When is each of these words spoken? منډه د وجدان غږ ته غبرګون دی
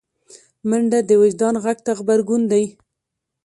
منډه 0.69 0.99
د 1.09 1.11
وجدان 1.21 1.55
غږ 1.63 1.77
ته 1.85 1.91
غبرګون 1.97 2.41
دی 2.51 2.63